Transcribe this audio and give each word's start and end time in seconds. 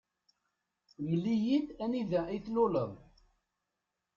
Mel-iyi-d 1.07 1.67
anida 1.85 2.21
i 2.35 2.39
tluleḍ. 2.45 2.91